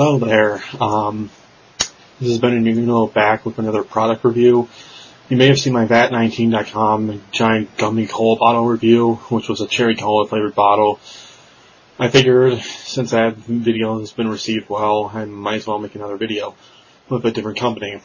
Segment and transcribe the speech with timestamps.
[0.00, 0.62] Hello there.
[0.80, 1.28] Um,
[2.20, 4.68] this has been a Nuno back with another product review.
[5.28, 9.96] You may have seen my VAT19.com giant gummy cola bottle review, which was a cherry
[9.96, 11.00] cola flavored bottle.
[11.98, 16.16] I figured since that video has been received well, I might as well make another
[16.16, 16.54] video
[17.08, 18.00] with a different company.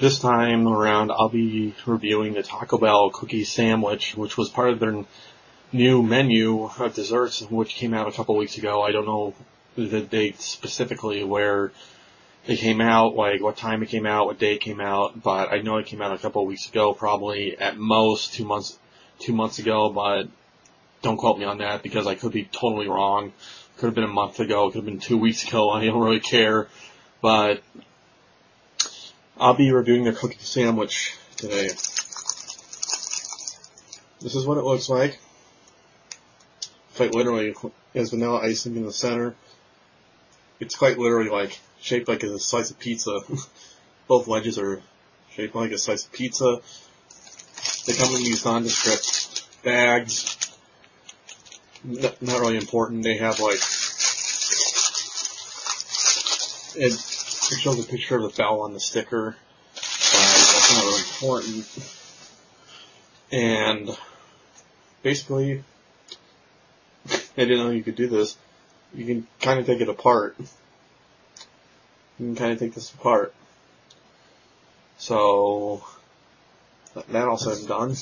[0.00, 4.80] This time around, I'll be reviewing the Taco Bell cookie sandwich, which was part of
[4.80, 5.04] their
[5.72, 8.80] new menu of desserts, which came out a couple weeks ago.
[8.80, 9.34] I don't know
[9.86, 11.72] the date specifically where
[12.46, 15.52] it came out, like what time it came out, what day it came out, but
[15.52, 18.78] I know it came out a couple of weeks ago, probably at most two months,
[19.18, 20.28] two months ago, but
[21.02, 23.32] don't quote me on that because I could be totally wrong.
[23.76, 26.20] Could have been a month ago, could have been two weeks ago, I don't really
[26.20, 26.68] care,
[27.20, 27.62] but
[29.38, 31.68] I'll be reviewing the cookie sandwich today.
[34.20, 35.20] This is what it looks like.
[36.96, 39.36] Quite literally, it has vanilla icing in the center.
[40.60, 43.20] It's quite literally like shaped like a slice of pizza.
[44.08, 44.82] Both wedges are
[45.32, 46.60] shaped like a slice of pizza.
[47.86, 50.36] They come in these nondescript bags.
[51.84, 53.02] N- not really important.
[53.04, 53.60] They have like
[56.78, 59.36] it, it shows a picture of the bell on the sticker,
[59.74, 61.94] but that's not really important.
[63.30, 63.98] And
[65.02, 65.64] basically,
[67.10, 68.36] I didn't know you could do this.
[68.94, 70.36] You can kind of take it apart.
[70.38, 70.46] You
[72.18, 73.34] can kind of take this apart.
[74.96, 75.84] So,
[76.94, 77.94] that all said and done,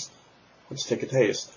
[0.71, 1.53] let's take a taste.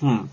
[0.00, 0.24] Hmm.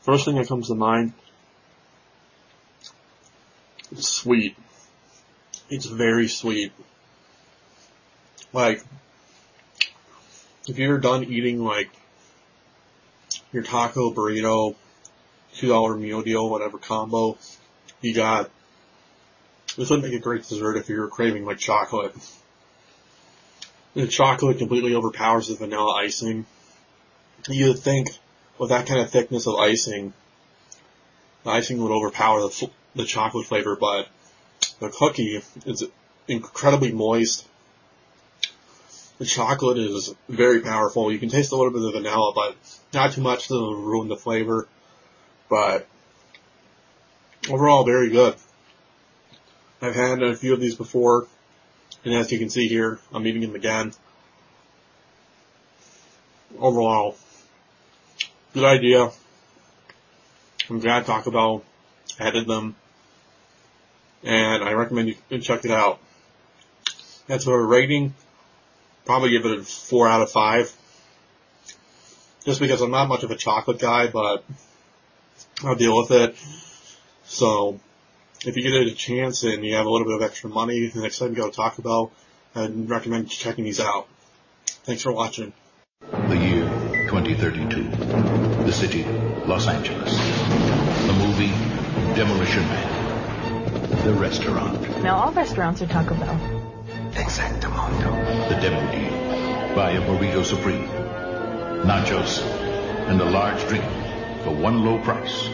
[0.00, 1.12] First thing that comes to mind,
[3.92, 4.56] it's sweet.
[5.68, 6.72] It's very sweet.
[8.52, 8.82] Like,
[10.68, 11.90] if you're done eating like
[13.52, 14.74] your taco burrito,
[15.54, 17.38] two dollar meal deal, whatever combo
[18.00, 18.50] you got,
[19.76, 22.14] this would make a great dessert if you're craving like chocolate.
[23.94, 26.46] The chocolate completely overpowers the vanilla icing.
[27.48, 28.08] You would think
[28.58, 30.12] with that kind of thickness of icing,
[31.44, 34.08] the icing would overpower the, the chocolate flavor, but
[34.78, 35.84] the cookie is
[36.28, 37.46] incredibly moist.
[39.20, 41.12] The chocolate is very powerful.
[41.12, 42.56] You can taste a little bit of vanilla, but
[42.94, 44.66] not too much to ruin the flavor.
[45.50, 45.86] But
[47.50, 48.34] overall, very good.
[49.82, 51.26] I've had a few of these before,
[52.02, 53.92] and as you can see here, I'm eating them again.
[56.58, 57.14] Overall,
[58.54, 59.10] good idea.
[60.70, 61.62] I'm glad Taco Bell
[62.18, 62.74] added them,
[64.24, 66.00] and I recommend you check it out.
[67.26, 68.14] That's a rating.
[69.04, 70.74] Probably give it a four out of five.
[72.44, 74.44] Just because I'm not much of a chocolate guy, but
[75.62, 76.36] I'll deal with it.
[77.24, 77.78] So,
[78.46, 81.00] if you get a chance and you have a little bit of extra money, the
[81.00, 82.12] next time you go to Taco Bell,
[82.54, 84.08] I'd recommend checking these out.
[84.84, 85.52] Thanks for watching.
[86.00, 86.64] The year
[87.08, 88.64] 2032.
[88.64, 89.04] The city,
[89.46, 90.16] Los Angeles.
[91.06, 91.52] The movie,
[92.14, 94.04] Demolition Man.
[94.04, 96.59] The restaurant, Now, all restaurants are Taco Bell.
[97.12, 98.48] Exactamundo.
[98.48, 99.74] the demo deal.
[99.74, 100.86] Buy a burrito supreme,
[101.84, 102.40] nachos,
[103.08, 103.84] and a large drink
[104.44, 105.48] for one low price.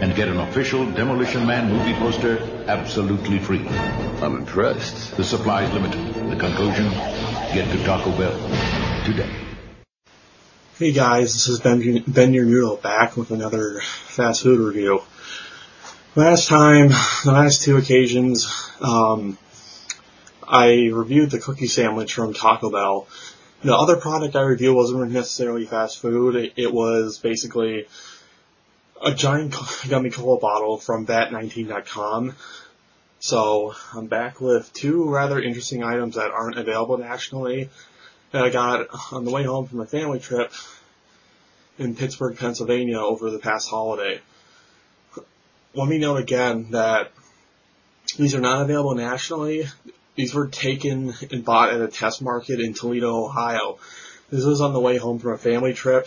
[0.00, 2.38] And get an official Demolition Man movie poster
[2.68, 3.66] absolutely free.
[3.68, 5.16] I'm impressed.
[5.16, 6.14] The supply is limited.
[6.30, 6.88] The conclusion,
[7.52, 8.38] get to Taco Bell
[9.04, 9.30] today.
[10.78, 15.02] Hey guys, this is Ben, ben your Noodle back with another fast food review.
[16.16, 16.88] Last time,
[17.24, 18.46] the last two occasions,
[18.80, 19.36] um,
[20.54, 23.08] I reviewed the cookie sandwich from Taco Bell.
[23.64, 26.36] The other product I reviewed wasn't necessarily fast food.
[26.36, 27.88] It, it was basically
[29.04, 29.52] a giant
[29.88, 32.36] gummy cola bottle from VAT19.com.
[33.18, 37.68] So I'm back with two rather interesting items that aren't available nationally
[38.30, 40.52] that I got on the way home from a family trip
[41.78, 44.20] in Pittsburgh, Pennsylvania over the past holiday.
[45.74, 47.10] Let me note again that
[48.16, 49.66] these are not available nationally.
[50.14, 53.78] These were taken and bought at a test market in Toledo, Ohio.
[54.30, 56.06] This was on the way home from a family trip,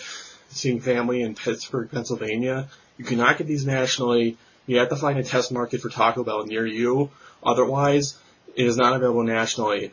[0.50, 2.70] seeing family in Pittsburgh, Pennsylvania.
[2.98, 4.38] You cannot get these nationally.
[4.66, 7.10] You have to find a test market for Taco Bell near you.
[7.44, 8.18] Otherwise,
[8.56, 9.92] It is not available nationally.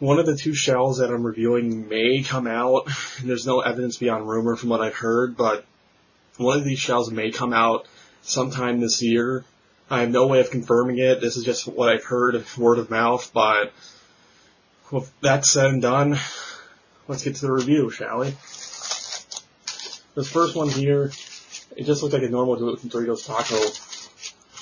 [0.00, 2.88] One of the two shells that I'm reviewing may come out.
[3.22, 5.64] There's no evidence beyond rumor from what I've heard, but
[6.36, 7.86] one of these shells may come out
[8.22, 9.44] sometime this year.
[9.94, 11.20] I have no way of confirming it.
[11.20, 13.72] This is just what I've heard, word of mouth, but
[14.90, 16.18] with that said and done,
[17.06, 18.34] let's get to the review, shall we?
[20.16, 21.12] This first one here,
[21.76, 23.60] it just looks like a normal Doritos taco,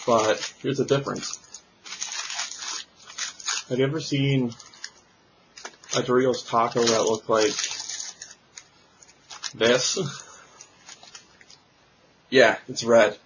[0.07, 1.39] but here's the difference.
[3.71, 4.53] Have you ever seen
[5.97, 7.55] a Doritos taco that looked like
[9.55, 9.99] this?
[12.29, 13.17] Yeah, it's red.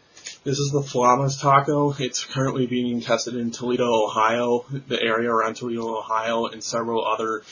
[0.44, 1.94] This is the Flamas taco.
[1.98, 7.42] It's currently being tested in Toledo, Ohio, the area around Toledo, Ohio, and several other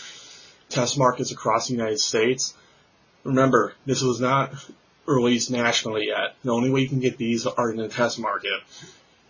[0.69, 2.55] test markets across the United States.
[3.23, 4.55] Remember, this was not
[5.07, 6.37] released nationally yet.
[6.43, 8.61] The only way you can get these are in the test market.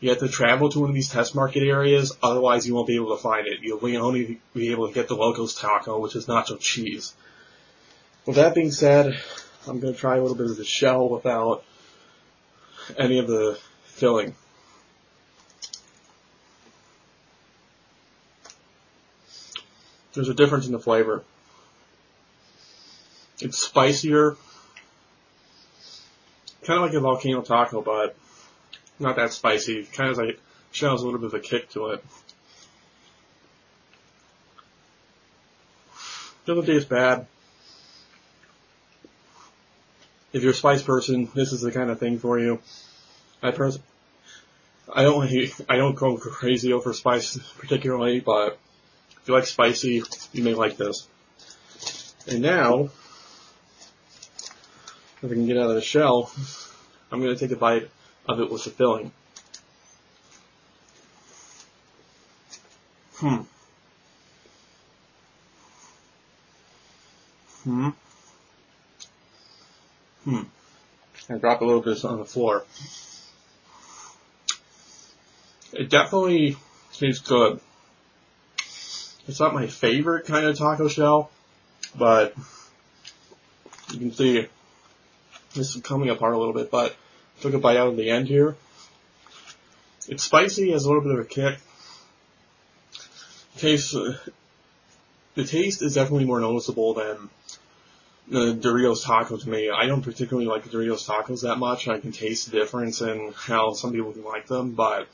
[0.01, 2.97] You have to travel to one of these test market areas, otherwise you won't be
[2.97, 3.61] able to find it.
[3.63, 7.15] You'll only be able to get the Locos Taco, which is nacho cheese.
[8.27, 9.19] With that being said,
[9.67, 11.65] I'm going to try a little bit of the shell without
[12.97, 14.35] any of the filling.
[20.15, 21.25] There's a difference in the flavor.
[23.41, 24.37] It's spicier,
[26.65, 28.17] kind of like a volcano taco, but
[28.99, 29.85] not that spicy.
[29.85, 30.41] Kind of like
[30.73, 32.05] has a little bit of a kick to it.
[36.47, 37.27] Doesn't taste bad.
[40.35, 42.61] If you're a spice person, this is the kind of thing for you.
[43.41, 43.79] I pers-
[44.93, 45.31] I don't
[45.69, 48.59] I don't go crazy over spice particularly, but
[49.23, 50.03] if you like spicy,
[50.33, 51.09] you may like this.
[52.27, 52.91] And now,
[55.23, 56.33] if I can get out of the shell,
[57.13, 57.89] I'm going to take a bite
[58.29, 59.13] of it with the filling.
[63.19, 63.43] Hmm.
[67.63, 67.91] Hmm.
[70.25, 70.43] Hmm.
[71.29, 72.65] I dropped a little bit on the floor.
[75.73, 76.57] It definitely
[76.93, 77.61] tastes good.
[79.27, 81.31] It's not my favorite kind of taco shell,
[81.97, 82.35] but
[83.93, 84.47] you can see
[85.55, 86.95] this is coming apart a little bit, but
[87.41, 88.57] took a bite out of the end here.
[90.09, 91.59] It's spicy, has a little bit of a kick.
[93.57, 94.13] Taste, uh,
[95.35, 97.31] the taste is definitely more noticeable than
[98.29, 99.71] the Doritos taco to me.
[99.71, 101.89] I don't particularly like Doritos tacos that much.
[101.89, 105.09] I can taste the difference in how some people can like them, but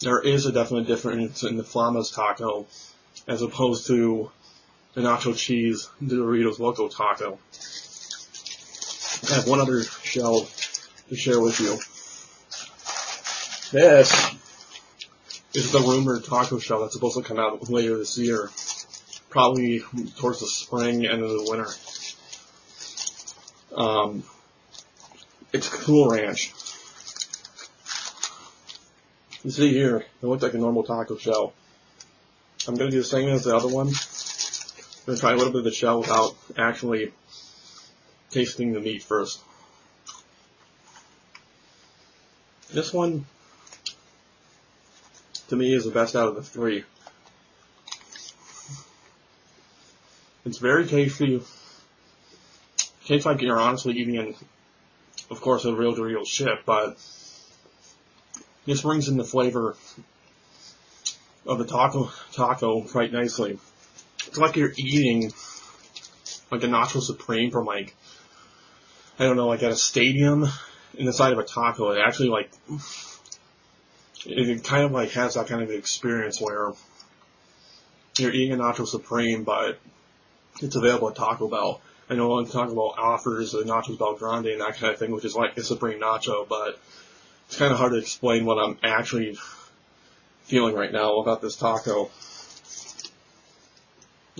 [0.00, 2.66] there is a definite difference in the Flamas taco
[3.28, 4.30] as opposed to
[4.94, 7.38] the nacho cheese Doritos Loco taco.
[9.30, 10.48] I have one other shell
[11.10, 11.78] to share with you.
[13.72, 14.34] This
[15.54, 18.50] is the rumored taco shell that's supposed to come out later this year.
[19.30, 19.80] Probably
[20.18, 21.68] towards the spring, end of the winter.
[23.74, 24.24] Um,
[25.52, 26.52] it's Cool Ranch.
[29.44, 31.54] You see here, it looks like a normal taco shell.
[32.68, 33.86] I'm going to do the same as the other one.
[33.86, 37.12] I'm going to try a little bit of the shell without actually
[38.30, 39.40] tasting the meat first.
[42.72, 43.26] This one,
[45.48, 46.84] to me, is the best out of the three.
[50.44, 51.42] It's very tasty.
[53.04, 54.34] Tastes like you're honestly eating, an,
[55.30, 56.96] of course, a real to real chip, but
[58.64, 59.76] this brings in the flavor
[61.46, 63.58] of the taco taco quite nicely.
[64.26, 65.32] It's like you're eating
[66.50, 67.94] like a nacho supreme from like
[69.18, 70.46] I don't know, like at a stadium
[70.94, 71.90] in the side of a taco.
[71.90, 72.50] It actually like
[74.26, 76.72] it kind of like has that kind of experience where
[78.18, 79.78] you're eating a nacho supreme, but
[80.62, 81.80] it's available at Taco Bell.
[82.08, 85.36] I know Taco Bell offers a nachos BellGrande and that kind of thing, which is
[85.36, 86.78] like a supreme nacho, but
[87.46, 89.38] it's kind of hard to explain what I'm actually
[90.42, 92.10] feeling right now about this taco.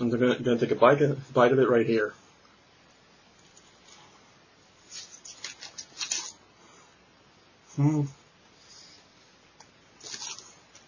[0.00, 1.00] I'm gonna, take a bite,
[1.32, 2.14] bite of it right here.
[7.76, 8.02] Hmm.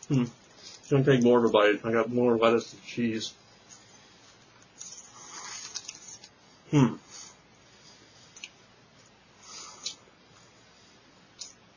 [0.09, 0.25] Hmm.
[0.25, 1.81] It's gonna take more of a bite.
[1.85, 3.35] I got more lettuce and cheese.
[6.73, 6.95] Hmm.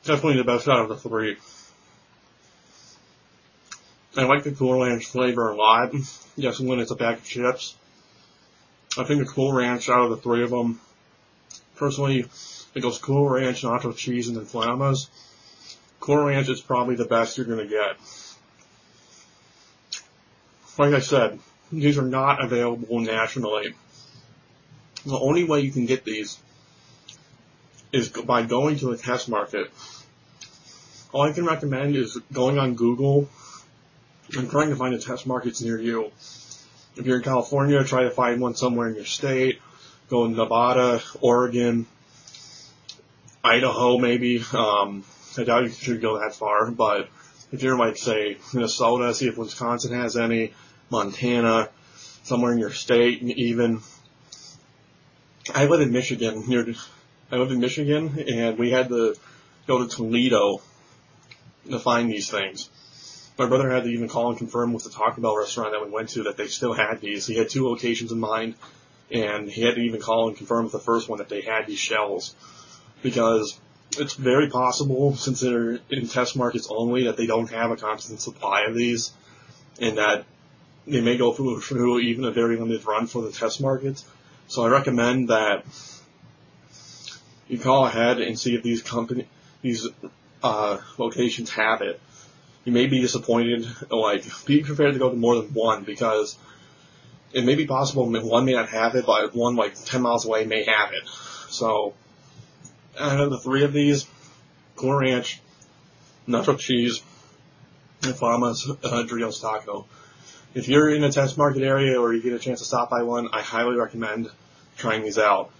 [0.05, 1.35] Definitely the best out of the three.
[4.15, 5.91] I like the Cool Ranch flavor a lot,
[6.39, 7.75] just when it's a bag of chips.
[8.97, 10.79] I think the Cool Ranch out of the three of them,
[11.75, 12.25] personally,
[12.73, 15.09] it goes Cool Ranch, Nacho Cheese, and then Flamas.
[15.99, 17.97] Cool Ranch is probably the best you're gonna get.
[20.77, 23.73] like I said, these are not available nationally.
[25.05, 26.39] The only way you can get these
[27.91, 29.71] is by going to a test market.
[31.11, 33.29] All I can recommend is going on Google
[34.35, 36.11] and trying to find the test markets near you.
[36.97, 39.61] If you're in California, try to find one somewhere in your state.
[40.09, 41.85] Go in Nevada, Oregon,
[43.43, 44.43] Idaho, maybe.
[44.53, 45.03] Um,
[45.37, 47.09] I doubt you should go that far, but
[47.51, 50.53] if you're like, say, Minnesota, see if Wisconsin has any,
[50.89, 51.69] Montana,
[52.23, 53.81] somewhere in your state, even.
[55.55, 56.67] I live in Michigan, near,
[57.31, 59.15] I live in Michigan, and we had to
[59.67, 60.61] go to Toledo
[61.69, 62.69] to find these things.
[63.39, 65.89] My brother had to even call and confirm with the Taco Bell restaurant that we
[65.89, 67.25] went to that they still had these.
[67.25, 68.55] He had two locations in mind,
[69.09, 71.67] and he had to even call and confirm with the first one that they had
[71.67, 72.35] these shells.
[73.01, 73.57] Because
[73.97, 78.19] it's very possible, since they're in test markets only, that they don't have a constant
[78.19, 79.13] supply of these,
[79.79, 80.25] and that
[80.85, 84.03] they may go through, through even a very limited run for the test markets.
[84.47, 85.65] So I recommend that
[87.47, 89.27] you call ahead and see if these company,
[89.61, 89.87] these
[90.43, 91.99] uh, locations have it.
[92.63, 93.67] You may be disappointed.
[93.89, 96.37] Like, be prepared to go to more than one because
[97.33, 100.45] it may be possible one may not have it, but one like 10 miles away
[100.45, 101.07] may have it.
[101.49, 101.93] So,
[102.99, 104.07] out of the three of these,
[104.75, 105.41] Cool Ranch,
[106.27, 107.01] Nacho Cheese,
[108.03, 109.85] and Fama's uh, Taco.
[110.55, 113.03] If you're in a test market area or you get a chance to stop by
[113.03, 114.29] one, I highly recommend
[114.77, 115.51] trying these out.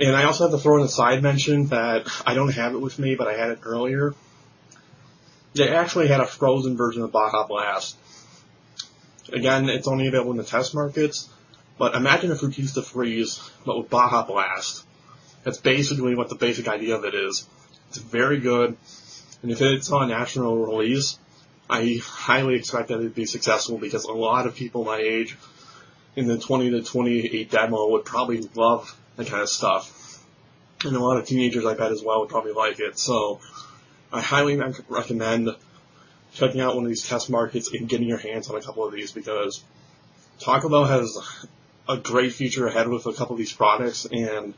[0.00, 2.80] And I also have to throw in a side mention that I don't have it
[2.80, 4.12] with me, but I had it earlier.
[5.54, 7.96] They actually had a frozen version of Baja Blast.
[9.32, 11.28] Again, it's only available in the test markets,
[11.78, 14.84] but imagine a Frutista Freeze, but with Baja Blast.
[15.44, 17.46] That's basically what the basic idea of it is.
[17.90, 18.76] It's very good,
[19.42, 21.18] and if it's on national release,
[21.68, 25.36] I highly expect that it'd be successful because a lot of people my age
[26.16, 30.22] in the 20 to 28 demo would probably love that kind of stuff.
[30.84, 32.98] And a lot of teenagers, I bet, as well would probably like it.
[32.98, 33.40] So
[34.12, 35.48] I highly recommend
[36.34, 38.92] checking out one of these test markets and getting your hands on a couple of
[38.92, 39.62] these because
[40.40, 41.16] Taco Bell has
[41.88, 44.54] a great future ahead with a couple of these products and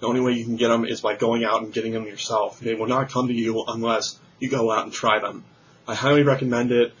[0.00, 2.60] the only way you can get them is by going out and getting them yourself.
[2.60, 5.44] They will not come to you unless you go out and try them.
[5.88, 6.92] I highly recommend it.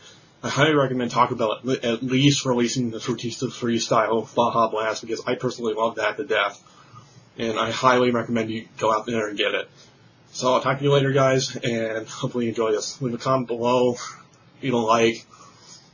[0.42, 5.22] I highly recommend Taco Bell at, at least releasing the Frutista Freestyle Baja Blast because
[5.26, 6.64] I personally love that to death.
[7.36, 9.68] And I highly recommend you go out there and get it.
[10.32, 13.00] So I'll talk to you later guys and hopefully you enjoy this.
[13.02, 14.18] Leave a comment below if
[14.62, 15.26] you don't like.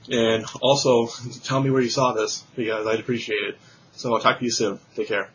[0.08, 1.08] And also
[1.42, 3.58] tell me where you saw this because I'd appreciate it.
[3.92, 4.78] So I'll talk to you soon.
[4.94, 5.30] Take care.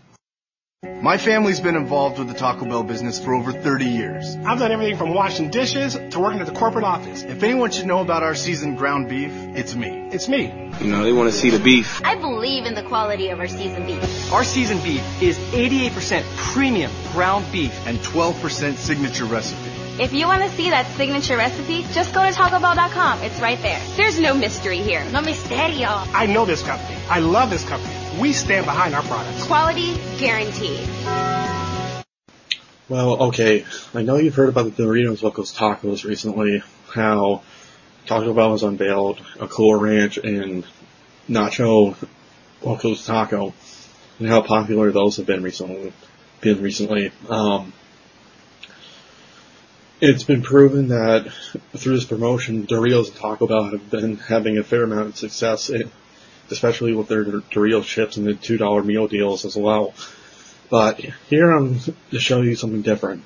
[0.81, 4.37] My family's been involved with the Taco Bell business for over 30 years.
[4.45, 7.21] I've done everything from washing dishes to working at the corporate office.
[7.21, 10.07] If anyone should know about our seasoned ground beef, it's me.
[10.13, 10.45] It's me.
[10.79, 12.01] You know, they want to see the beef.
[12.05, 14.31] I believe in the quality of our seasoned beef.
[14.31, 19.69] Our seasoned beef is 88% premium ground beef and 12% signature recipe.
[20.01, 23.19] If you want to see that signature recipe, just go to TacoBell.com.
[23.23, 23.81] It's right there.
[23.97, 25.03] There's no mystery here.
[25.11, 26.07] No misterio.
[26.13, 26.97] I know this company.
[27.09, 27.98] I love this company.
[28.19, 29.45] We stand behind our products.
[29.45, 30.89] Quality guaranteed.
[32.89, 33.65] Well, okay.
[33.93, 36.61] I know you've heard about the Doritos Locos Tacos recently.
[36.93, 37.43] How
[38.07, 40.65] Taco Bell has unveiled a Cool Ranch and
[41.29, 41.95] Nacho
[42.61, 43.53] Locos Taco,
[44.17, 45.93] and how popular those have been recently.
[46.41, 47.11] Been recently.
[47.29, 47.71] Um,
[50.01, 51.31] it's been proven that
[51.77, 55.69] through this promotion, Doritos and Taco Bell have been having a fair amount of success,
[55.69, 55.91] in,
[56.51, 59.93] especially with their Doritos chips and the two dollar meal deals as well.
[60.69, 61.79] But here I'm
[62.11, 63.23] to show you something different.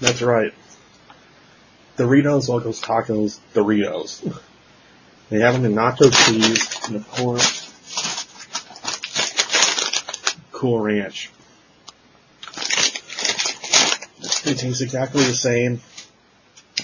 [0.00, 0.54] That's right.
[1.96, 4.40] Doritos, Locos Tacos, Doritos.
[5.28, 7.66] They have them in nacho cheese and of course,
[10.52, 11.30] Cool Ranch.
[14.44, 15.80] They taste exactly the same.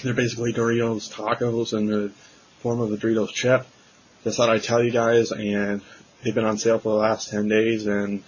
[0.03, 2.11] They're basically Doritos tacos in the
[2.59, 3.65] form of a Doritos chip.
[4.23, 5.81] Just thought I'd tell you guys, and
[6.23, 8.23] they've been on sale for the last 10 days, and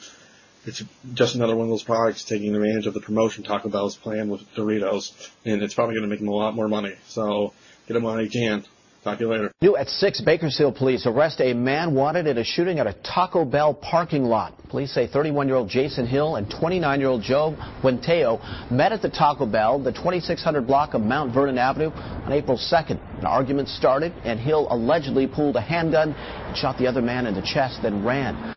[0.65, 0.83] it's
[1.13, 4.41] just another one of those products taking advantage of the promotion Taco Bell's plan with
[4.55, 5.11] Doritos,
[5.45, 6.95] and it's probably going to make them a lot more money.
[7.07, 7.53] So
[7.87, 8.65] get them while you can.
[9.03, 9.51] Talk to you later.
[9.61, 13.45] New at 6, Bakersfield police arrest a man wanted in a shooting at a Taco
[13.45, 14.53] Bell parking lot.
[14.67, 19.93] Police say 31-year-old Jason Hill and 29-year-old Joe Buenteo met at the Taco Bell, the
[19.93, 22.99] 2600 block of Mount Vernon Avenue, on April 2nd.
[23.19, 27.33] An argument started, and Hill allegedly pulled a handgun and shot the other man in
[27.33, 28.53] the chest, then ran.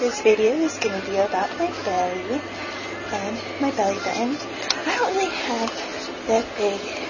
[0.00, 2.40] This video is going to be about my belly
[3.10, 4.36] and my belly button.
[4.84, 5.70] I don't really have
[6.28, 7.08] that big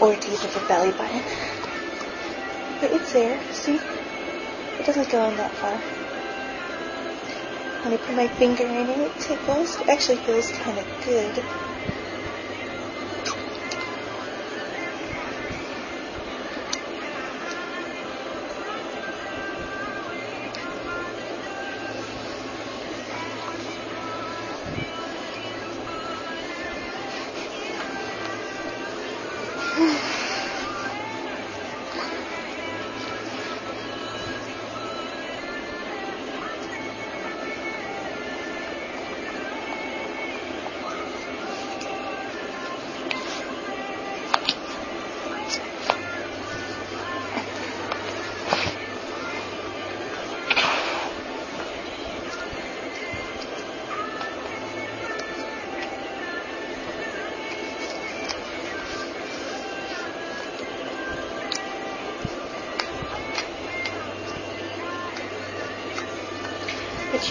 [0.00, 1.65] or deep of a belly button.
[2.80, 3.78] But it's there, see?
[4.78, 5.80] It doesn't go in that far.
[7.82, 9.80] When I put my finger in it, it tickles.
[9.80, 11.65] It actually feels kind of good.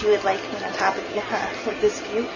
[0.06, 1.52] You would like me on top of you, huh?
[1.66, 2.30] With this view?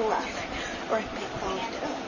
[0.00, 0.48] Fluff
[0.90, 1.99] or big ball of dough.